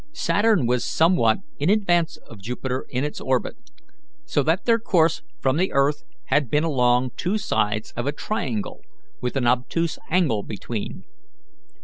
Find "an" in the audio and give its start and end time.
9.35-9.45